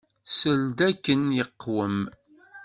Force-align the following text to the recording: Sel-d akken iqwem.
Sel-d 0.37 0.79
akken 0.89 1.21
iqwem. 1.43 1.97